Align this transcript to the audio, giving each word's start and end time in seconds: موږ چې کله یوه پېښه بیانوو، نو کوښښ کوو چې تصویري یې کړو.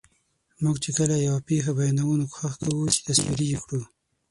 موږ 0.61 0.75
چې 0.83 0.89
کله 0.97 1.15
یوه 1.27 1.39
پېښه 1.47 1.71
بیانوو، 1.77 2.19
نو 2.19 2.25
کوښښ 2.33 2.55
کوو 2.63 2.91
چې 2.93 2.99
تصویري 3.07 3.47
یې 3.53 3.59
کړو. 3.65 3.81